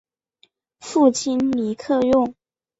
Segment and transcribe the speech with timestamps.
[0.79, 2.33] 父亲李克用。